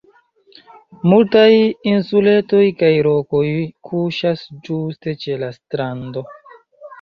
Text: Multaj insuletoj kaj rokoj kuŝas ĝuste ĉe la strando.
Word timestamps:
Multaj 1.11 1.51
insuletoj 1.91 2.61
kaj 2.79 2.89
rokoj 3.09 3.43
kuŝas 3.91 4.43
ĝuste 4.71 5.15
ĉe 5.27 5.39
la 5.45 5.53
strando. 5.61 6.27